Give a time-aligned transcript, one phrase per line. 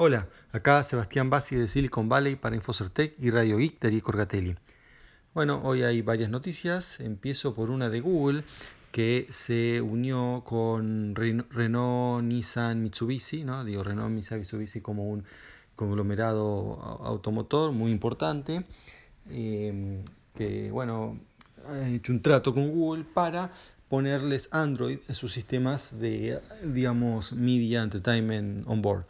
[0.00, 4.54] Hola, acá Sebastián Bassi de Silicon Valley para Infocertec y Radio Geek de Corgatelli.
[5.34, 7.00] Bueno, hoy hay varias noticias.
[7.00, 8.44] Empiezo por una de Google
[8.92, 13.64] que se unió con Renault, Nissan, Mitsubishi, ¿no?
[13.64, 15.24] Digo Renault, Nissan, Mitsubishi como un
[15.74, 18.62] conglomerado automotor muy importante.
[19.30, 20.04] Eh,
[20.36, 21.18] que bueno,
[21.66, 23.50] ha hecho un trato con Google para
[23.88, 29.04] ponerles Android en sus sistemas de, digamos, media entertainment on board.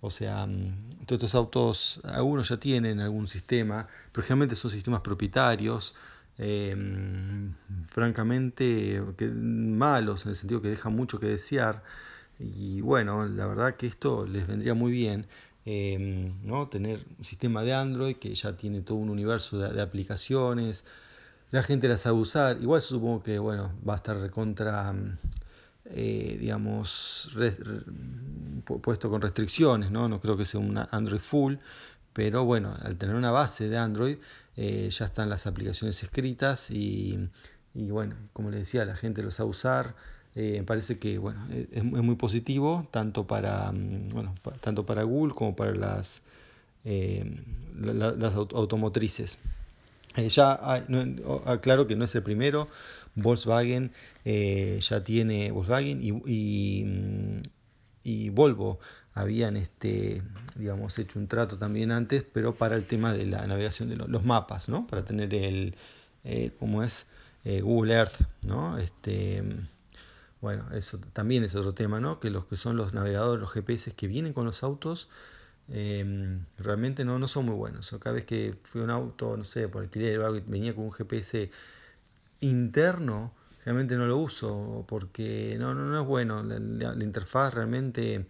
[0.00, 5.00] O sea, mm, todos estos autos, algunos ya tienen algún sistema, pero generalmente son sistemas
[5.02, 5.94] propietarios,
[6.38, 7.54] em,
[7.88, 9.02] francamente
[9.34, 11.82] malos, en el sentido que dejan mucho que desear.
[12.38, 15.26] Y bueno, la verdad que esto les vendría muy bien.
[15.70, 16.68] Em, ¿no?
[16.68, 20.84] tener un sistema de Android que ya tiene todo un universo de, aplicaciones,
[21.50, 25.18] la gente las sabe usar, igual supongo que bueno, va a estar recontra mm,
[25.90, 27.30] eh, digamos,
[28.82, 30.08] puesto con restricciones, ¿no?
[30.08, 31.54] No creo que sea un Android full,
[32.12, 34.18] pero bueno, al tener una base de Android,
[34.56, 37.30] eh, ya están las aplicaciones escritas y,
[37.74, 39.94] bueno, como les decía, la gente los sabe usar.
[40.34, 45.56] Eh, parece que bueno, es, muy positivo tanto para, mm, bueno, tanto para Google como
[45.56, 46.22] para las,
[46.84, 49.38] las automotrices.
[50.16, 50.52] ya
[51.46, 52.68] aclaro que no es el primero,
[53.22, 53.92] Volkswagen
[54.24, 56.14] eh, ya tiene Volkswagen y,
[58.30, 58.78] Volvo
[59.14, 60.22] habían este
[60.54, 64.24] digamos hecho un trato también antes pero para el tema de la navegación de los
[64.24, 65.74] mapas no para tener el
[66.24, 67.06] eh, como es
[67.44, 69.42] eh, Google Earth no este
[70.40, 73.92] bueno eso también es otro tema no que los que son los navegadores los GPS
[73.92, 75.08] que vienen con los autos
[75.68, 77.94] em, realmente no, son muy buenos.
[78.00, 81.50] Cada vez que fui a un auto, no sé, por alquiler venía con un GPS
[82.40, 83.32] interno
[83.64, 86.42] realmente no lo uso porque no, no, es bueno.
[86.42, 88.26] La, interfaz realmente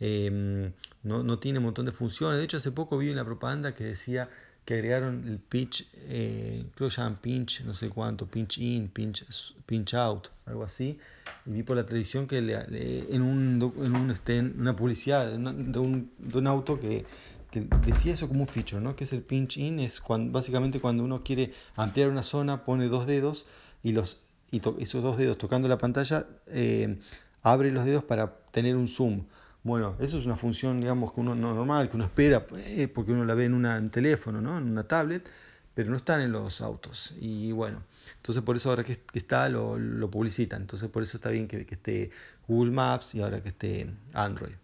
[0.00, 0.72] em,
[1.04, 2.38] no, tiene un montón de funciones.
[2.38, 4.28] De hecho, hace poco vi una propaganda que decía
[4.64, 9.24] que agregaron el pitch, eh, creo que llaman pinch, no sé cuánto, pinch in, pinch,
[9.64, 10.98] pinch out, algo así.
[11.46, 16.10] Y vi por la televisión que en, un, en un, este, una publicidad de, un,
[16.18, 17.06] de un auto que
[17.50, 18.96] que decía eso como un feature, ¿no?
[18.96, 22.88] que es el pinch in, es cuando, básicamente cuando uno quiere ampliar una zona, pone
[22.88, 23.46] dos dedos
[23.82, 26.98] y, los, y esos dos dedos tocando la pantalla eh,
[27.42, 29.24] abre los dedos para tener un zoom.
[29.62, 33.24] Bueno, eso es una función, digamos, que uno normal, que uno espera, eh, porque uno
[33.24, 34.56] la ve en un teléfono, ¿no?
[34.56, 35.28] en una tablet,
[35.74, 37.14] pero no están en los autos.
[37.20, 37.82] Y bueno,
[38.16, 40.62] entonces por eso ahora que, está lo, lo, publicitan.
[40.62, 42.10] Entonces por eso está bien que esté
[42.48, 44.54] Google Maps y ahora que esté Android.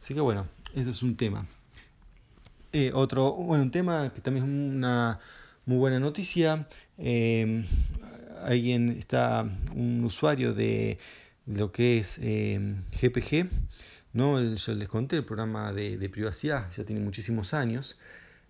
[0.00, 1.46] Así que bueno, eso es un tema.
[2.72, 5.18] Eh, otro, bueno, un tema que también es una
[5.66, 6.68] muy buena noticia.
[6.98, 7.64] Eh,
[8.42, 9.42] alguien está,
[9.74, 10.98] un usuario de
[11.46, 13.48] lo que es GPG, eh,
[14.12, 14.40] ¿no?
[14.54, 17.98] yo les conté, el programa de, privacidad, ya tiene muchísimos años.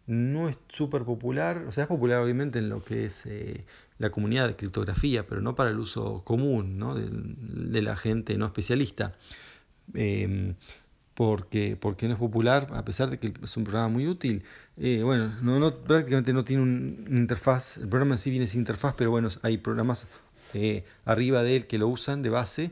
[0.07, 3.27] No es súper popular, o sea, es popular obviamente en lo que es
[3.99, 6.95] la comunidad de criptografía, pero no para el uso común ¿no?
[6.95, 9.13] de, la gente no especialista
[11.21, 14.43] porque, porque no es popular, a pesar de que es un programa muy útil.
[14.79, 18.95] Eh, bueno, no, prácticamente no tiene una interfaz, el programa en sí viene sin interfaz,
[18.97, 20.07] pero bueno, hay programas
[20.55, 22.71] eh, arriba de él que lo usan de base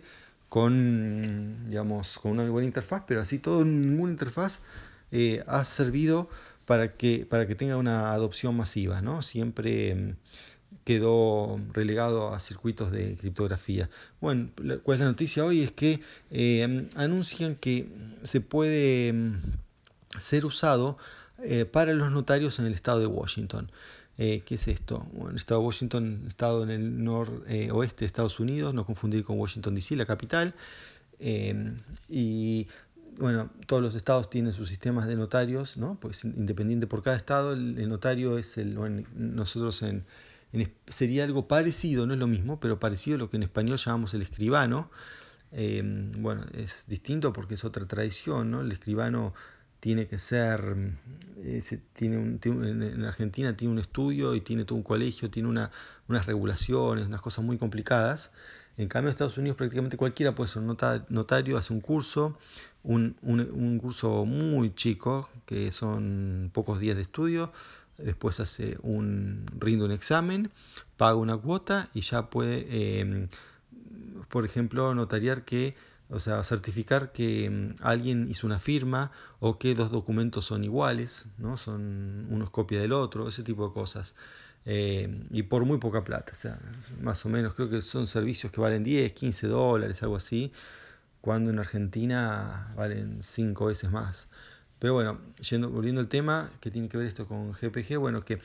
[0.49, 4.63] con, digamos, con una buena interfaz, pero así todo, ninguna interfaz
[5.13, 6.31] eh, ha servido
[6.65, 9.21] para que, para que tenga una adopción masiva, ¿no?
[9.21, 10.15] Siempre
[10.85, 13.91] quedó relegado a circuitos de criptografía.
[14.21, 14.49] Bueno,
[14.83, 17.91] cuál es la noticia hoy es que eh, anuncian que
[18.23, 19.37] se puede mm,
[20.19, 20.97] ser usado
[21.43, 23.71] eh, para los notarios en el estado de Washington.
[24.17, 25.07] Eh, ¿Qué es esto?
[25.13, 29.39] Bueno, el estado de Washington, estado en el noroeste de Estados Unidos, no confundir con
[29.39, 30.55] Washington DC, la capital.
[32.09, 32.67] y
[33.19, 35.99] bueno, todos los estados tienen sus sistemas de notarios, ¿no?
[36.01, 40.05] Pues independiente por cada estado, el, notario es el, nosotros en,
[40.87, 44.15] sería algo parecido, no es lo mismo, pero parecido a lo que en español llamamos
[44.15, 44.91] el escribano.
[45.53, 45.83] Eh,
[46.17, 48.61] bueno, es distinto porque es otra tradición, ¿no?
[48.61, 49.35] El escribano
[49.81, 50.77] tiene que ser,
[51.37, 51.61] eh,
[51.93, 55.71] tiene, un, en Argentina tiene un estudio y tiene todo un colegio, tiene una,
[56.09, 58.33] unas regulaciones, unas cosas muy complicadas.
[58.77, 62.39] En cambio, en Estados Unidos prácticamente cualquiera puede ser notario, hace un curso,
[62.83, 67.53] un, un curso muy chico, que son pocos días de estudio,
[67.99, 70.51] después hace un, rinde un examen,
[70.97, 73.29] paga una cuota y ya puede, em,
[74.29, 75.77] por ejemplo, notariar que,
[76.11, 81.27] o sea, certificar que em, alguien hizo una firma o que dos documentos son iguales,
[81.39, 81.57] ¿no?
[81.57, 84.15] son unos copia del otro, ese tipo de cosas.
[84.65, 86.59] Em, y por muy poca plata, o sea,
[87.01, 90.53] más o menos creo que son servicios que valen 10, 15 dólares, algo así,
[91.21, 94.29] cuando en Argentina valen 5 veces más.
[94.79, 95.19] Pero bueno,
[95.71, 98.37] volviendo al tema, que tiene que ver esto con GPG, bueno, que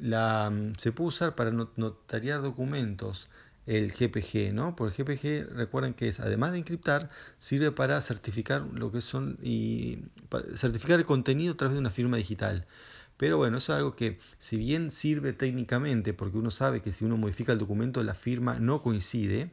[0.00, 3.28] mm, se puede usar para notariar documentos
[3.66, 4.74] el GPG, ¿no?
[4.76, 7.08] Por el GPG, recuerden que es, además de encriptar,
[7.38, 10.00] sirve para certificar lo que son y
[10.56, 12.66] certificar el contenido a través de una firma digital.
[13.16, 17.16] Pero bueno, es algo que si bien sirve técnicamente, porque uno sabe que si uno
[17.16, 19.50] modifica el documento la firma no coincide,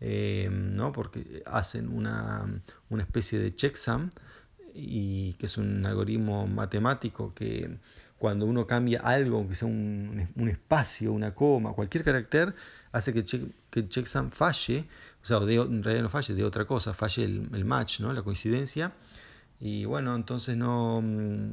[0.00, 0.92] eh, ¿no?
[0.92, 4.10] porque hacen una, una especie de checksum,
[4.76, 7.78] y que es un algoritmo matemático que
[8.18, 12.54] cuando uno cambia algo, aunque sea un, un espacio, una coma, cualquier carácter,
[12.92, 13.24] hace que,
[13.70, 14.86] que el checksum falle,
[15.22, 18.12] o sea, de, en realidad no falle, de otra cosa, falle el, match, ¿no?
[18.12, 18.92] la coincidencia.
[19.60, 21.52] Y bueno, entonces no, mm,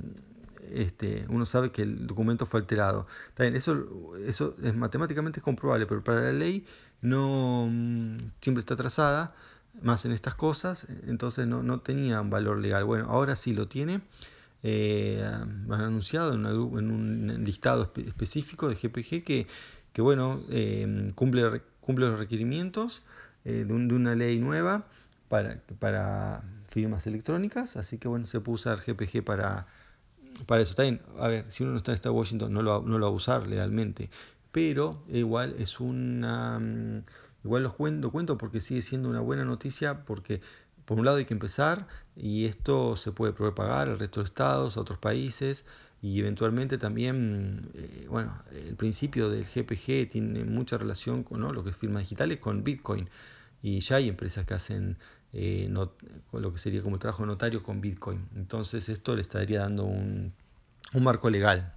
[0.71, 3.07] este, uno sabe que el documento fue alterado.
[3.33, 6.65] También eso, eso es matemáticamente comprobable, pero para la ley
[7.01, 9.35] no mm, siempre está trazada,
[9.81, 12.85] más en estas cosas, entonces no, no tenía valor legal.
[12.85, 14.01] Bueno, ahora sí lo tiene.
[14.65, 19.47] Eh, han anunciado en, un listado específico de GPG que,
[19.91, 23.03] que bueno, eh, cumple, cumple los requerimientos
[23.43, 24.85] eh, de, una ley nueva
[25.27, 29.67] para, para firmas electrónicas, así que bueno, se puede usar GPG para,
[30.45, 30.75] para eso.
[30.75, 33.15] También, a ver, si uno no está en Washington, no lo, no lo va a
[33.15, 34.09] usar legalmente,
[34.53, 37.03] pero igual es una...
[37.43, 40.41] Igual los cuento, cuento porque sigue siendo una buena noticia porque
[40.85, 44.77] por un lado hay que empezar y esto se puede propagar al resto de estados,
[44.77, 45.65] a otros países
[46.01, 51.69] y eventualmente también, eh, bueno, el principio del GPG tiene mucha relación con lo que
[51.69, 53.09] es firmas digitales con Bitcoin
[53.61, 54.97] y ya hay empresas que hacen
[55.31, 58.27] eh, lo que sería como trabajo notario con Bitcoin.
[58.35, 60.33] Entonces esto le estaría dando un,
[60.93, 61.73] un marco legal.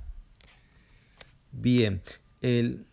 [1.53, 2.03] Bien,
[2.43, 2.85] el,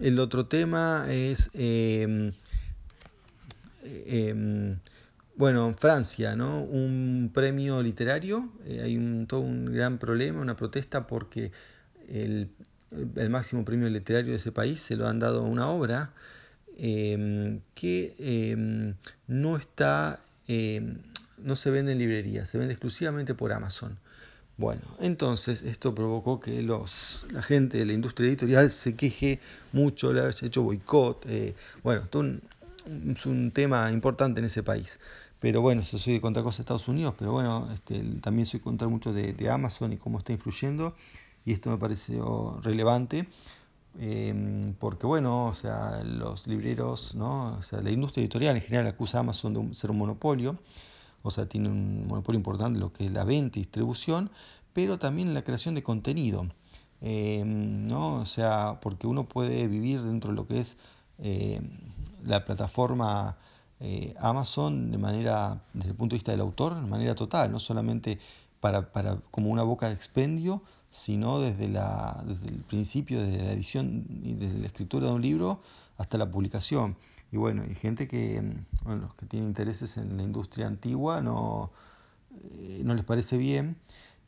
[0.00, 1.50] el otro tema es...
[1.54, 2.32] Eh,
[3.84, 4.76] eh,
[5.36, 6.62] bueno, Francia, ¿no?
[6.62, 11.50] Un premio literario, eh, hay un, todo un gran problema, una protesta porque
[12.08, 12.50] el,
[13.30, 16.12] máximo premio literario de ese país se lo han dado a una obra
[16.78, 18.94] eh, que
[19.26, 20.20] no está,
[21.38, 23.98] no se vende en librería, se vende exclusivamente por Amazon.
[24.56, 29.40] Bueno, entonces esto provocó que los, la gente de la industria editorial se queje
[29.72, 31.26] mucho, le haya hecho boicot.
[31.82, 32.42] bueno, esto un,
[33.10, 35.00] es un tema importante en ese país.
[35.40, 38.88] Pero bueno, yo soy contra cosas de Estados Unidos, pero bueno, este, también soy contra
[38.88, 40.94] mucho de, de, Amazon y cómo está influyendo.
[41.44, 43.28] Y esto me pareció relevante.
[43.98, 47.56] Eh, porque bueno, o sea, los libreros, ¿no?
[47.58, 50.58] o sea, la industria editorial en general acusa a Amazon de ser un monopolio,
[51.24, 54.30] o sea, tiene un monopolio importante lo que es la venta y distribución,
[54.74, 56.46] pero también la creación de contenido,
[57.00, 58.16] eh, ¿no?
[58.16, 60.76] O sea, porque uno puede vivir dentro de lo que es
[61.18, 61.62] eh,
[62.24, 63.38] la plataforma
[63.80, 67.58] eh, Amazon de manera, desde el punto de vista del autor, de manera total, no
[67.58, 68.18] solamente
[68.60, 73.52] para, para como una boca de expendio, sino desde, la, desde el principio, desde la
[73.52, 75.60] edición y desde la escritura de un libro
[75.96, 76.96] hasta la publicación.
[77.34, 78.40] Y bueno, hay gente que,
[78.84, 81.72] bueno, que tiene intereses en la industria antigua, no,
[82.30, 83.76] eh, no les parece bien.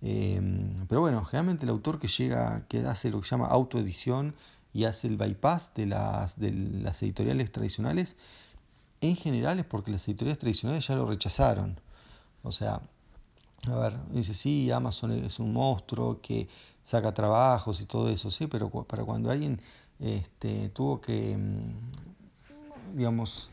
[0.03, 0.41] Eh,
[0.88, 4.35] pero bueno, generalmente el autor que llega, que hace lo que se llama autoedición
[4.73, 8.17] y hace el bypass de las, de las editoriales tradicionales,
[9.00, 11.79] en general es porque las editoriales tradicionales ya lo rechazaron.
[12.43, 12.81] O sea,
[13.69, 16.49] a ver, dice, sí, Amazon es un monstruo que
[16.83, 19.61] saca trabajos y todo eso, sí, pero para cuando alguien
[20.00, 22.15] este, tuvo que, mm,
[22.97, 23.50] digamos,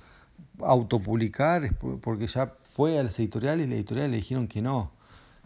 [0.60, 4.92] autopublicar, porque ya fue a las editoriales y las editoriales le dijeron que no.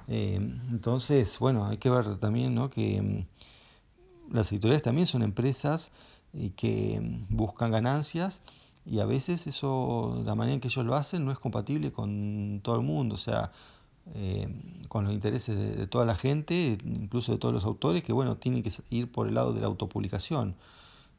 [0.07, 0.35] Eh,
[0.69, 2.69] entonces, bueno, hay que ver también ¿no?
[2.69, 5.91] que mm, las editoriales también son empresas
[6.33, 8.41] y que mm, buscan ganancias
[8.85, 12.61] y a veces eso, la manera en que ellos lo hacen no es compatible con
[12.63, 13.51] todo el mundo, o sea,
[14.15, 14.47] eh,
[14.87, 18.63] con los intereses de, toda la gente, incluso de todos los autores, que bueno, tienen
[18.63, 20.55] que ir por el lado de la autopublicación.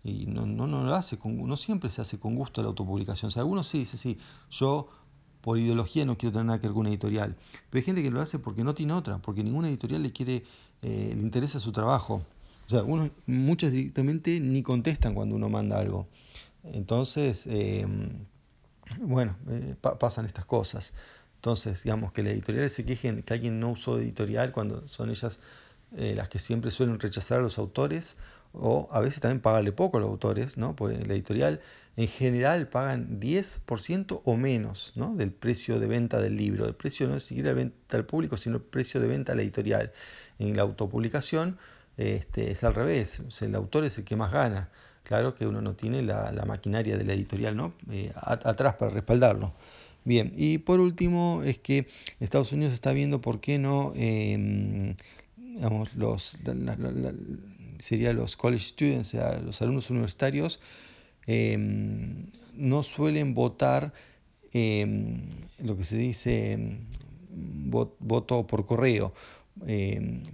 [0.09, 3.29] Y no, no, no lo hace con, no siempre se hace con gusto la autopublicación.
[3.29, 4.19] O sea, algunos sí dicen, sí,
[4.51, 4.89] yo
[5.41, 7.37] por ideología no quiero tener nada que ver con una editorial.
[7.71, 10.45] Pero hay gente que lo hace porque no tiene otra, porque ninguna editorial le quiere,
[10.83, 12.23] eh, le interesa su trabajo.
[12.67, 12.83] O sea,
[13.71, 16.07] directamente ni contestan cuando uno manda algo.
[16.65, 17.87] Entonces, eh,
[19.01, 20.93] bueno, eh, pa pasan estas cosas.
[21.37, 25.41] Entonces, digamos que las editoriales se quejen que alguien no usó editorial cuando son ellas
[25.97, 28.17] eh, las que siempre suelen rechazar a los autores
[28.53, 30.75] o a veces también pagarle poco a los autores, ¿no?
[30.75, 31.61] Pues la editorial
[31.99, 35.17] en general pagan 10% o menos ¿no?
[35.17, 36.67] del precio de venta del libro.
[36.67, 39.35] El precio no es siquiera de venta al público, sino el precio de venta a
[39.35, 39.93] la editorial.
[40.39, 41.59] En la autopublicación
[41.97, 44.71] este, es al revés, o sea, el autor es el que más gana.
[45.03, 47.75] Claro que uno no tiene la, la maquinaria de la editorial ¿no?
[47.91, 49.53] Eh, atrás para respaldarlo.
[50.05, 51.89] Bien, y por último es que
[52.21, 53.93] Estados Unidos está viendo por qué no,
[55.61, 56.37] em, los,
[57.79, 60.61] sería los college students, o sea, los alumnos universitarios,
[61.27, 63.93] em, no suelen votar
[64.53, 65.29] em,
[65.63, 66.79] lo que se dice
[68.01, 69.13] voto por correo.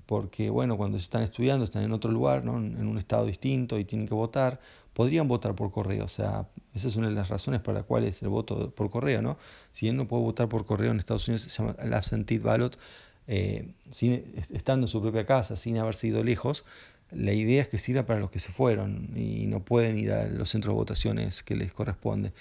[0.07, 4.07] porque bueno, cuando están estudiando, están en otro lugar, en un estado distinto y tienen
[4.07, 4.61] que votar,
[4.95, 6.05] podrían votar por correo.
[6.05, 9.21] O sea, esa es una de las razones para las cuales el voto por correo,
[9.21, 9.37] ¿no?
[9.73, 12.79] Si él no puede votar por correo en Estados Unidos, se llama el absentee ballot,
[13.27, 13.69] eh,
[14.51, 16.65] estando en su propia casa, sin haberse ido lejos,
[17.11, 20.27] la idea es que sirva para los que se fueron y no pueden ir a
[20.27, 22.33] los centros de votaciones que les corresponde.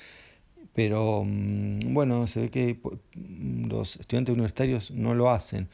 [0.74, 2.80] Pero mm, bueno, se ve que
[3.16, 5.70] los estudiantes universitarios no lo hacen.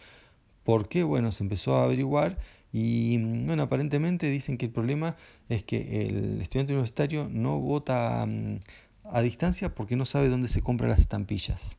[0.63, 1.03] ¿Por qué?
[1.03, 2.37] Bueno, se empezó a averiguar
[2.73, 5.15] y mm, bueno, aparentemente dicen que el problema
[5.49, 8.59] es que el estudiante universitario no vota mm,
[9.05, 11.77] a distancia porque no sabe dónde se compran las estampillas.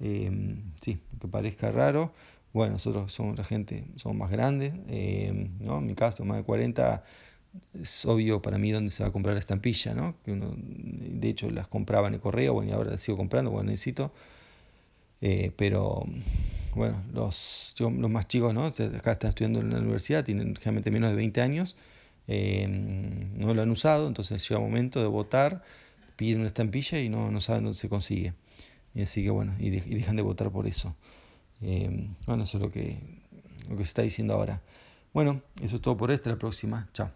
[0.00, 2.12] Em, sí, que parezca raro.
[2.58, 5.78] Bueno, nosotros somos la gente, somos más grandes, em, ¿no?
[5.78, 7.04] En mi caso, más de 40,
[7.80, 10.16] es obvio para mí dónde se va a comprar la estampilla, ¿no?
[10.24, 13.52] Que uno, de hecho, las compraba en el correo, bueno, y ahora las sigo comprando
[13.52, 14.12] cuando necesito.
[15.20, 16.04] Eh, pero
[16.74, 18.64] bueno, los, los más chicos, ¿no?
[18.64, 21.76] Acá están estudiando en la universidad, tienen generalmente menos de 20 años,
[22.26, 22.66] eh,
[23.36, 25.62] no lo han usado, entonces llega el momento de votar,
[26.16, 28.34] piden una estampilla y no, no saben dónde se consigue.
[28.94, 30.96] Y así que bueno, y, dejan de votar por eso.
[31.62, 32.98] Eh, bueno, eso es lo que,
[33.68, 34.62] lo que se está diciendo ahora.
[35.12, 36.88] Bueno, eso es todo por esta, la próxima.
[36.92, 37.10] Chao.